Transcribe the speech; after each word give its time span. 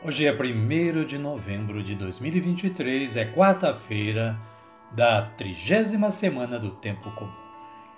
Hoje 0.00 0.26
é 0.26 0.32
1 0.32 1.04
de 1.06 1.18
novembro 1.18 1.82
de 1.82 1.96
2023, 1.96 3.16
é 3.16 3.24
quarta-feira 3.24 4.38
da 4.92 5.22
trigésima 5.22 6.12
semana 6.12 6.56
do 6.56 6.70
Tempo 6.70 7.10
Comum. 7.16 7.32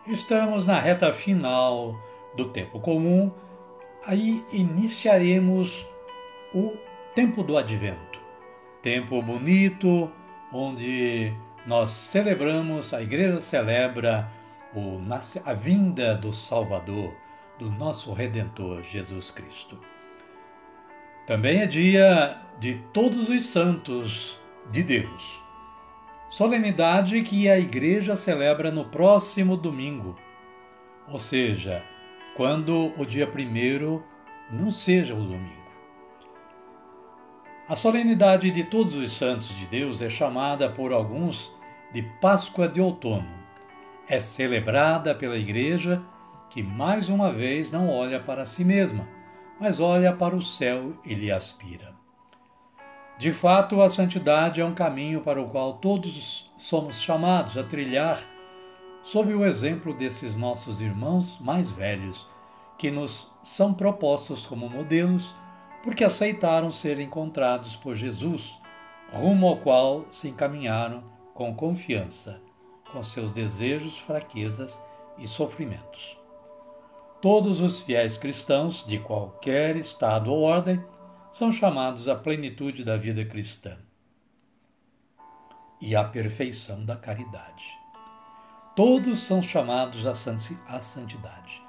Estamos 0.06 0.66
na 0.66 0.80
reta 0.80 1.12
final 1.12 2.00
do 2.34 2.48
Tempo 2.48 2.80
Comum, 2.80 3.30
aí 4.06 4.42
iniciaremos 4.50 5.86
o 6.54 6.72
Tempo 7.14 7.42
do 7.42 7.58
Advento. 7.58 8.18
Tempo 8.80 9.20
bonito, 9.20 10.10
onde 10.50 11.34
nós 11.66 11.90
celebramos, 11.90 12.94
a 12.94 13.02
igreja 13.02 13.40
celebra 13.40 14.26
a 15.44 15.52
vinda 15.52 16.14
do 16.14 16.32
Salvador, 16.32 17.12
do 17.58 17.70
nosso 17.70 18.14
Redentor 18.14 18.82
Jesus 18.82 19.30
Cristo. 19.30 19.78
Também 21.30 21.60
é 21.60 21.66
dia 21.68 22.38
de 22.58 22.74
todos 22.92 23.28
os 23.28 23.44
santos 23.44 24.36
de 24.68 24.82
Deus. 24.82 25.40
Solenidade 26.28 27.22
que 27.22 27.48
a 27.48 27.56
igreja 27.56 28.16
celebra 28.16 28.72
no 28.72 28.86
próximo 28.86 29.56
domingo, 29.56 30.18
ou 31.06 31.20
seja, 31.20 31.84
quando 32.36 32.92
o 32.98 33.06
dia 33.06 33.28
primeiro 33.28 34.04
não 34.50 34.72
seja 34.72 35.14
o 35.14 35.22
domingo. 35.22 35.70
A 37.68 37.76
solenidade 37.76 38.50
de 38.50 38.64
todos 38.64 38.96
os 38.96 39.12
santos 39.12 39.56
de 39.56 39.66
Deus 39.66 40.02
é 40.02 40.10
chamada 40.10 40.68
por 40.68 40.92
alguns 40.92 41.52
de 41.94 42.02
Páscoa 42.20 42.66
de 42.66 42.80
Outono. 42.80 43.38
É 44.08 44.18
celebrada 44.18 45.14
pela 45.14 45.38
Igreja 45.38 46.02
que 46.48 46.60
mais 46.60 47.08
uma 47.08 47.32
vez 47.32 47.70
não 47.70 47.88
olha 47.88 48.18
para 48.18 48.44
si 48.44 48.64
mesma 48.64 49.19
mas 49.60 49.78
olha 49.78 50.12
para 50.12 50.34
o 50.34 50.42
céu 50.42 50.94
e 51.04 51.14
lhe 51.14 51.30
aspira. 51.30 51.94
De 53.18 53.30
fato, 53.30 53.82
a 53.82 53.90
santidade 53.90 54.62
é 54.62 54.64
um 54.64 54.72
caminho 54.72 55.20
para 55.20 55.40
o 55.40 55.50
qual 55.50 55.74
todos 55.74 56.50
somos 56.56 57.02
chamados 57.02 57.58
a 57.58 57.62
trilhar, 57.62 58.18
sob 59.02 59.34
o 59.34 59.44
exemplo 59.44 59.92
desses 59.92 60.36
nossos 60.36 60.80
irmãos 60.80 61.38
mais 61.38 61.70
velhos, 61.70 62.26
que 62.78 62.90
nos 62.90 63.30
são 63.42 63.74
propostos 63.74 64.46
como 64.46 64.70
modelos, 64.70 65.36
porque 65.82 66.02
aceitaram 66.02 66.70
ser 66.70 66.98
encontrados 66.98 67.76
por 67.76 67.94
Jesus, 67.94 68.58
rumo 69.12 69.48
ao 69.48 69.58
qual 69.58 70.06
se 70.10 70.28
encaminharam 70.28 71.04
com 71.34 71.54
confiança, 71.54 72.40
com 72.90 73.02
seus 73.02 73.32
desejos, 73.32 73.98
fraquezas 73.98 74.80
e 75.18 75.26
sofrimentos. 75.26 76.19
Todos 77.20 77.60
os 77.60 77.82
fiéis 77.82 78.16
cristãos, 78.16 78.82
de 78.86 78.98
qualquer 78.98 79.76
estado 79.76 80.32
ou 80.32 80.40
ordem, 80.40 80.82
são 81.30 81.52
chamados 81.52 82.08
à 82.08 82.14
plenitude 82.14 82.82
da 82.82 82.96
vida 82.96 83.22
cristã 83.26 83.76
e 85.82 85.94
à 85.94 86.02
perfeição 86.02 86.82
da 86.82 86.96
caridade. 86.96 87.78
Todos 88.74 89.18
são 89.18 89.42
chamados 89.42 90.06
à 90.06 90.14
santidade. 90.80 91.62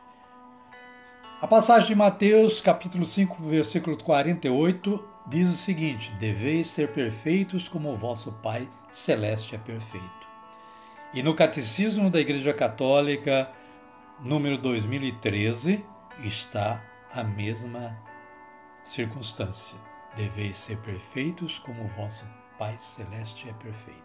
A 1.41 1.47
passagem 1.47 1.89
de 1.89 1.95
Mateus, 1.95 2.61
capítulo 2.61 3.05
5, 3.05 3.43
versículo 3.43 3.97
48, 4.01 5.05
diz 5.27 5.51
o 5.51 5.57
seguinte: 5.57 6.13
Deveis 6.13 6.67
ser 6.67 6.93
perfeitos 6.93 7.67
como 7.67 7.91
o 7.91 7.97
vosso 7.97 8.31
Pai 8.41 8.69
celeste 8.89 9.55
é 9.55 9.57
perfeito. 9.57 10.27
E 11.13 11.21
no 11.21 11.35
Catecismo 11.35 12.09
da 12.09 12.21
Igreja 12.21 12.53
Católica, 12.53 13.51
número 14.23 14.57
2013 14.57 15.83
está 16.23 16.83
a 17.11 17.23
mesma 17.23 17.97
circunstância. 18.83 19.77
Deveis 20.15 20.57
ser 20.57 20.77
perfeitos 20.77 21.57
como 21.59 21.87
vosso 21.89 22.25
Pai 22.57 22.77
Celeste 22.77 23.49
é 23.49 23.53
perfeito. 23.53 23.99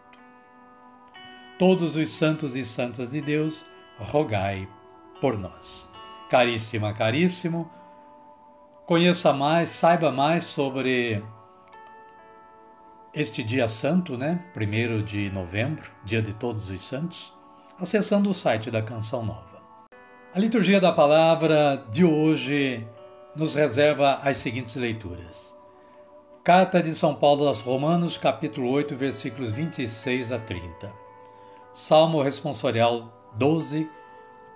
Todos 1.59 1.95
os 1.95 2.09
santos 2.09 2.55
e 2.55 2.65
santas 2.65 3.11
de 3.11 3.21
Deus, 3.21 3.65
rogai 3.99 4.67
por 5.21 5.37
nós. 5.37 5.89
Caríssima, 6.29 6.93
caríssimo, 6.93 7.69
conheça 8.85 9.33
mais, 9.33 9.69
saiba 9.69 10.11
mais 10.11 10.45
sobre 10.45 11.23
este 13.13 13.43
dia 13.43 13.67
santo, 13.67 14.17
né? 14.17 14.43
Primeiro 14.53 15.03
de 15.03 15.29
novembro, 15.29 15.91
dia 16.03 16.21
de 16.21 16.33
todos 16.33 16.69
os 16.69 16.81
santos, 16.81 17.33
acessando 17.79 18.29
o 18.29 18.33
site 18.33 18.71
da 18.71 18.81
Canção 18.81 19.23
Nova. 19.25 19.46
A 20.37 20.39
liturgia 20.39 20.79
da 20.79 20.91
palavra 20.91 21.83
de 21.89 22.05
hoje 22.05 22.85
nos 23.35 23.55
reserva 23.55 24.19
as 24.21 24.37
seguintes 24.37 24.75
leituras. 24.75 25.51
Carta 26.43 26.79
de 26.79 26.93
São 26.93 27.15
Paulo 27.15 27.47
aos 27.47 27.61
Romanos, 27.61 28.19
capítulo 28.19 28.69
8, 28.69 28.95
versículos 28.95 29.51
26 29.51 30.31
a 30.31 30.37
30. 30.37 30.93
Salmo 31.73 32.21
responsorial 32.21 33.11
12 33.33 33.89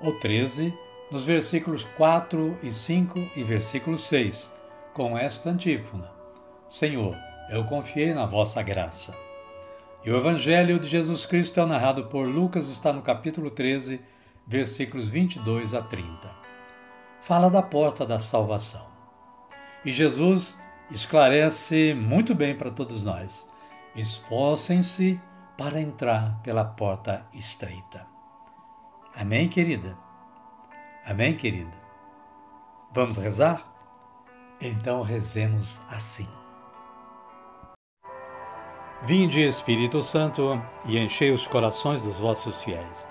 ou 0.02 0.14
13, 0.20 0.72
nos 1.12 1.26
versículos 1.26 1.84
4 1.98 2.60
e 2.62 2.72
5 2.72 3.18
e 3.36 3.44
versículo 3.44 3.98
6, 3.98 4.54
com 4.94 5.18
esta 5.18 5.50
antífona: 5.50 6.12
Senhor, 6.70 7.18
eu 7.50 7.64
confiei 7.64 8.14
na 8.14 8.28
vossa 8.28 8.62
graça. 8.62 9.16
E 10.06 10.12
o 10.12 10.18
Evangelho 10.18 10.80
de 10.80 10.88
Jesus 10.88 11.26
Cristo 11.26 11.60
é 11.60 11.66
narrado 11.66 12.04
por 12.04 12.28
Lucas, 12.28 12.70
está 12.70 12.94
no 12.94 13.02
capítulo 13.02 13.50
13, 13.50 14.00
versículos 14.48 15.08
22 15.10 15.74
a 15.74 15.82
30. 15.82 16.30
Fala 17.22 17.50
da 17.50 17.62
porta 17.62 18.06
da 18.06 18.20
salvação. 18.20 18.86
E 19.86 19.92
Jesus 19.92 20.62
esclarece 20.90 21.94
muito 21.94 22.34
bem 22.36 22.56
para 22.56 22.72
todos 22.72 23.06
nós: 23.06 23.50
esforcem-se 23.96 25.20
para 25.58 25.80
entrar 25.80 26.42
pela 26.42 26.66
porta 26.66 27.26
estreita. 27.34 28.06
Amém, 29.16 29.48
querida? 29.48 29.98
Amém, 31.06 31.36
querida? 31.36 31.78
Vamos 32.92 33.18
rezar? 33.18 33.66
Então 34.60 35.02
rezemos 35.02 35.80
assim. 35.90 36.28
Vinde, 39.04 39.42
Espírito 39.42 40.02
Santo, 40.02 40.62
e 40.86 41.00
enchei 41.00 41.32
os 41.32 41.48
corações 41.48 42.04
dos 42.04 42.20
vossos 42.20 42.56
fiéis 42.64 43.11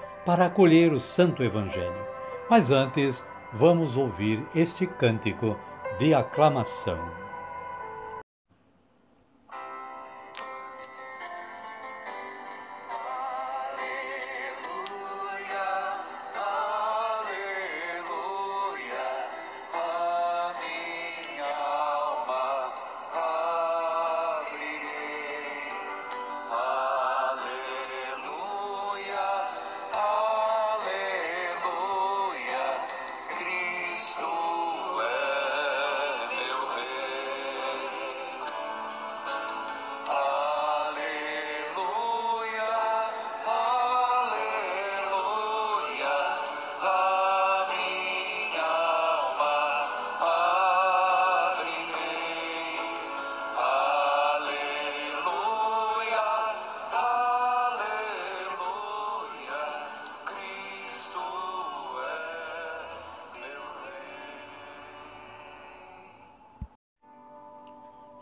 para 0.25 0.45
acolher 0.45 0.93
o 0.93 0.99
Santo 0.99 1.43
Evangelho. 1.43 2.05
Mas 2.49 2.71
antes, 2.71 3.23
vamos 3.53 3.97
ouvir 3.97 4.45
este 4.53 4.85
cântico 4.85 5.57
de 5.97 6.13
aclamação. 6.13 7.20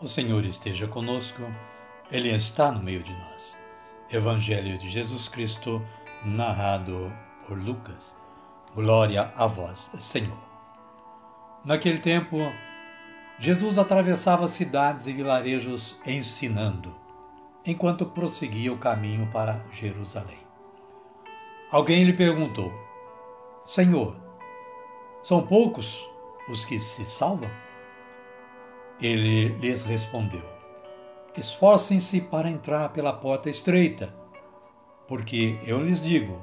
O 0.02 0.08
Senhor 0.08 0.46
esteja 0.46 0.88
conosco, 0.88 1.42
Ele 2.10 2.30
está 2.30 2.72
no 2.72 2.82
meio 2.82 3.02
de 3.02 3.12
nós. 3.12 3.58
Evangelho 4.10 4.78
de 4.78 4.88
Jesus 4.88 5.28
Cristo, 5.28 5.86
narrado 6.24 7.12
por 7.46 7.58
Lucas. 7.58 8.16
Glória 8.74 9.30
a 9.36 9.46
vós, 9.46 9.90
Senhor. 9.98 10.38
Naquele 11.62 11.98
tempo, 11.98 12.38
Jesus 13.38 13.76
atravessava 13.76 14.48
cidades 14.48 15.06
e 15.06 15.12
vilarejos 15.12 16.00
ensinando, 16.06 16.98
enquanto 17.66 18.06
prosseguia 18.06 18.72
o 18.72 18.78
caminho 18.78 19.26
para 19.30 19.62
Jerusalém. 19.70 20.40
Alguém 21.70 22.04
lhe 22.04 22.14
perguntou: 22.14 22.72
Senhor, 23.66 24.16
são 25.22 25.46
poucos 25.46 26.08
os 26.48 26.64
que 26.64 26.78
se 26.78 27.04
salvam? 27.04 27.50
Ele 29.02 29.48
lhes 29.58 29.82
respondeu: 29.82 30.44
Esforcem-se 31.36 32.20
para 32.20 32.50
entrar 32.50 32.90
pela 32.90 33.14
porta 33.14 33.48
estreita, 33.48 34.12
porque 35.08 35.58
eu 35.64 35.82
lhes 35.82 36.00
digo: 36.00 36.40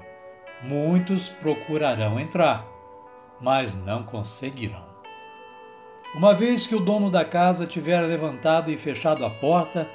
muitos 0.63 1.30
procurarão 1.30 2.19
entrar, 2.19 2.65
mas 3.39 3.75
não 3.75 4.01
conseguirão. 4.04 4.88
Uma 6.15 6.33
vez 6.33 6.65
que 6.65 6.74
o 6.74 6.80
dono 6.80 7.12
da 7.12 7.24
casa 7.24 7.68
tiver 7.68 8.01
levantado 8.01 8.71
e 8.71 8.77
fechado 8.77 9.24
a 9.24 9.30
porta, 9.30 9.88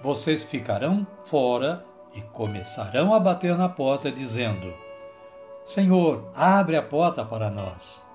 vocês 0.00 0.44
ficarão 0.44 1.04
fora 1.24 1.84
e 2.14 2.20
começarão 2.20 3.12
a 3.12 3.18
bater 3.18 3.56
na 3.56 3.68
porta, 3.68 4.12
dizendo: 4.12 4.72
Senhor, 5.64 6.30
abre 6.36 6.76
a 6.76 6.82
porta 6.82 7.24
para 7.24 7.50
nós. 7.50 8.06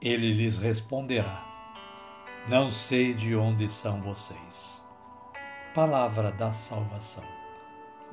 Ele 0.00 0.32
lhes 0.32 0.56
responderá: 0.56 1.49
não 2.48 2.70
sei 2.70 3.12
de 3.12 3.36
onde 3.36 3.68
são 3.68 4.00
vocês. 4.00 4.84
Palavra 5.74 6.32
da 6.32 6.52
salvação. 6.52 7.24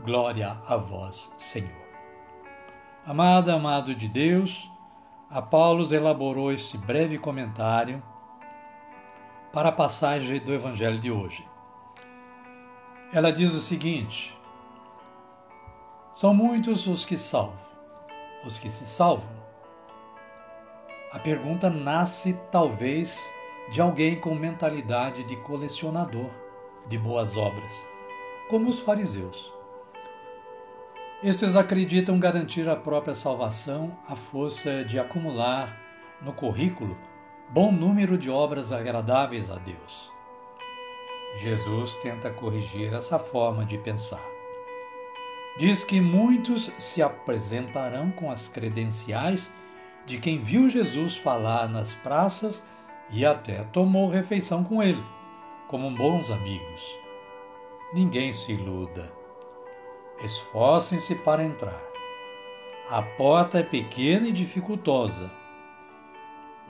Glória 0.02 0.58
a 0.68 0.78
vós, 0.78 1.34
Senhor. 1.38 1.88
Amada, 3.06 3.54
amado 3.54 3.96
de 3.96 4.08
Deus, 4.08 4.70
a 5.30 5.42
Paulo 5.42 5.92
elaborou 5.94 6.52
este 6.52 6.78
breve 6.78 7.18
comentário 7.18 8.04
para 9.52 9.70
a 9.70 9.72
passagem 9.72 10.40
do 10.40 10.54
Evangelho 10.54 11.00
de 11.00 11.10
hoje. 11.10 11.48
Ela 13.12 13.32
diz 13.32 13.56
o 13.56 13.62
seguinte: 13.62 14.38
São 16.14 16.34
muitos 16.34 16.86
os 16.86 17.06
que 17.06 17.18
salvam, 17.18 17.58
os 18.46 18.60
que 18.60 18.70
se 18.70 18.86
salvam. 18.86 19.38
A 21.12 21.18
pergunta 21.18 21.70
nasce 21.70 22.38
talvez 22.52 23.32
de 23.70 23.82
alguém 23.82 24.20
com 24.20 24.34
mentalidade 24.34 25.24
de 25.24 25.36
colecionador 25.36 26.30
de 26.88 26.98
boas 26.98 27.36
obras, 27.36 27.88
como 28.50 28.70
os 28.70 28.80
fariseus. 28.80 29.54
Estes 31.22 31.56
acreditam 31.56 32.20
garantir 32.20 32.70
a 32.70 32.76
própria 32.76 33.16
salvação 33.16 33.98
à 34.08 34.16
força 34.16 34.86
de 34.86 35.00
acumular 35.00 35.78
no 36.22 36.32
currículo 36.32 36.98
bom 37.50 37.72
número 37.72 38.18
de 38.18 38.30
obras 38.30 38.72
agradáveis 38.72 39.50
a 39.50 39.56
Deus. 39.56 40.12
Jesus 41.38 41.96
tenta 41.98 42.30
corrigir 42.30 42.94
essa 42.94 43.18
forma 43.18 43.66
de 43.66 43.78
pensar. 43.78 44.24
Diz 45.58 45.84
que 45.84 46.00
muitos 46.00 46.72
se 46.78 47.02
apresentarão 47.02 48.12
com 48.12 48.30
as 48.30 48.48
credenciais 48.48 49.52
de 50.06 50.20
quem 50.20 50.40
viu 50.40 50.70
Jesus 50.70 51.18
falar 51.18 51.68
nas 51.68 51.94
praças 51.94 52.64
e 53.10 53.26
até 53.26 53.64
tomou 53.66 54.10
refeição 54.10 54.64
com 54.64 54.82
ele, 54.82 55.04
como 55.68 55.92
bons 55.92 56.30
amigos. 56.30 56.82
Ninguém 57.94 58.34
se 58.34 58.52
iluda. 58.52 59.12
Esforcem-se 60.24 61.16
para 61.16 61.44
entrar. 61.44 61.82
A 62.90 63.02
porta 63.02 63.60
é 63.60 63.64
pequena 63.64 64.28
e 64.28 64.32
dificultosa. 64.32 65.32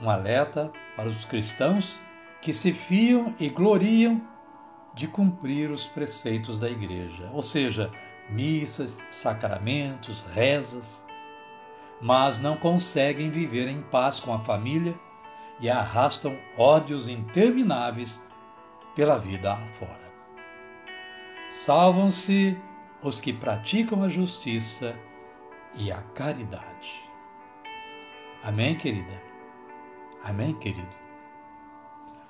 Um 0.01 0.09
alerta 0.09 0.71
para 0.95 1.09
os 1.09 1.25
cristãos 1.25 1.99
que 2.41 2.53
se 2.53 2.71
fiam 2.71 3.33
e 3.39 3.49
gloriam 3.49 4.21
de 4.93 5.07
cumprir 5.07 5.69
os 5.69 5.87
preceitos 5.87 6.59
da 6.59 6.69
igreja, 6.69 7.29
ou 7.33 7.41
seja, 7.41 7.91
missas, 8.29 8.99
sacramentos, 9.09 10.23
rezas, 10.33 11.05
mas 12.01 12.39
não 12.39 12.57
conseguem 12.57 13.29
viver 13.29 13.67
em 13.67 13.81
paz 13.81 14.19
com 14.19 14.33
a 14.33 14.39
família 14.39 14.99
e 15.59 15.69
arrastam 15.69 16.37
ódios 16.57 17.07
intermináveis 17.07 18.21
pela 18.95 19.17
vida 19.17 19.53
afora. 19.53 20.07
Salvam-se 21.49 22.57
os 23.01 23.21
que 23.21 23.31
praticam 23.33 24.03
a 24.03 24.09
justiça 24.09 24.95
e 25.75 25.91
a 25.91 26.01
caridade. 26.01 27.03
Amém, 28.43 28.75
querida? 28.75 29.21
Amém, 30.23 30.53
querido? 30.53 30.95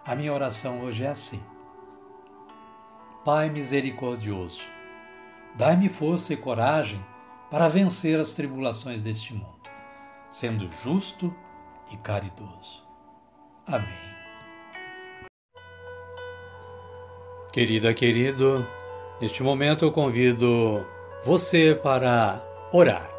A 0.06 0.16
minha 0.16 0.34
oração 0.34 0.82
hoje 0.82 1.04
é 1.04 1.10
assim. 1.10 1.44
Pai 3.26 3.50
misericordioso, 3.50 4.64
dai-me 5.56 5.90
força 5.90 6.34
e 6.34 6.38
coragem 6.38 7.04
para 7.50 7.68
vencer 7.68 8.20
as 8.20 8.34
tribulações 8.34 9.02
deste 9.02 9.34
mundo, 9.34 9.70
sendo 10.30 10.70
justo 10.82 11.34
e 11.92 11.98
caridoso. 11.98 12.87
Amém. 13.68 14.08
Querida, 17.52 17.94
querido, 17.94 18.66
neste 19.20 19.44
momento 19.44 19.84
eu 19.84 19.92
convido 19.92 20.86
você 21.26 21.76
para 21.76 22.42
orar. 22.72 23.10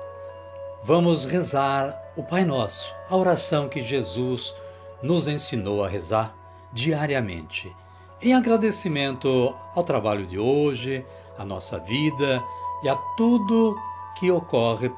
Vamos 0.82 1.26
rezar 1.26 2.00
o 2.16 2.22
Pai 2.22 2.44
Nosso, 2.44 2.94
a 3.10 3.16
oração 3.16 3.68
que 3.68 3.82
Jesus 3.82 4.54
nos 5.02 5.28
ensinou 5.28 5.84
a 5.84 5.88
rezar 5.88 6.34
diariamente, 6.72 7.74
em 8.22 8.32
agradecimento 8.32 9.54
ao 9.74 9.84
trabalho 9.84 10.26
de 10.26 10.38
hoje, 10.38 11.04
à 11.36 11.44
nossa 11.44 11.78
vida 11.78 12.42
e 12.82 12.88
a 12.88 12.96
tudo 13.16 13.76
que 14.18 14.30
ocorre 14.30 14.90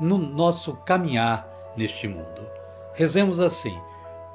no 0.00 0.16
nosso 0.16 0.74
caminhar 0.86 1.46
neste 1.76 2.08
mundo. 2.08 2.46
Rezemos 2.94 3.38
assim. 3.40 3.78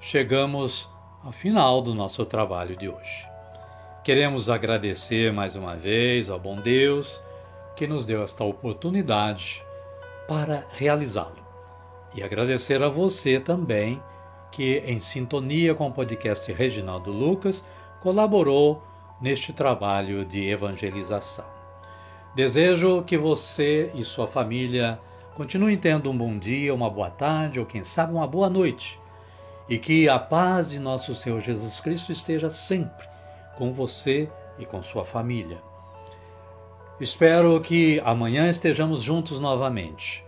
chegamos 0.00 0.88
ao 1.24 1.32
final 1.32 1.82
do 1.82 1.94
nosso 1.94 2.24
trabalho 2.24 2.76
de 2.76 2.88
hoje. 2.88 3.26
Queremos 4.04 4.48
agradecer 4.48 5.32
mais 5.32 5.56
uma 5.56 5.74
vez 5.74 6.30
ao 6.30 6.38
bom 6.38 6.56
Deus 6.56 7.20
que 7.76 7.86
nos 7.86 8.06
deu 8.06 8.22
esta 8.22 8.44
oportunidade 8.44 9.62
para 10.28 10.64
realizá-lo. 10.72 11.36
E 12.14 12.22
agradecer 12.22 12.82
a 12.82 12.88
você 12.88 13.38
também 13.40 14.00
que, 14.50 14.78
em 14.86 14.98
sintonia 15.00 15.74
com 15.74 15.88
o 15.88 15.92
podcast 15.92 16.50
Reginaldo 16.52 17.10
Lucas, 17.10 17.64
colaborou 18.00 18.82
neste 19.20 19.52
trabalho 19.52 20.24
de 20.24 20.48
evangelização. 20.48 21.44
Desejo 22.34 23.02
que 23.02 23.18
você 23.18 23.90
e 23.94 24.04
sua 24.04 24.28
família 24.28 24.98
continuem 25.34 25.76
tendo 25.76 26.08
um 26.08 26.16
bom 26.16 26.38
dia, 26.38 26.72
uma 26.72 26.88
boa 26.88 27.10
tarde 27.10 27.58
ou, 27.60 27.66
quem 27.66 27.82
sabe, 27.82 28.12
uma 28.12 28.26
boa 28.26 28.48
noite 28.48 28.98
e 29.68 29.78
que 29.78 30.08
a 30.08 30.18
paz 30.18 30.70
de 30.70 30.78
nosso 30.78 31.14
Senhor 31.14 31.40
Jesus 31.40 31.80
Cristo 31.80 32.12
esteja 32.12 32.50
sempre 32.50 33.06
com 33.56 33.72
você 33.72 34.28
e 34.58 34.64
com 34.64 34.82
sua 34.82 35.04
família. 35.04 35.58
Espero 37.00 37.60
que 37.60 38.00
amanhã 38.04 38.48
estejamos 38.48 39.02
juntos 39.02 39.38
novamente. 39.38 40.24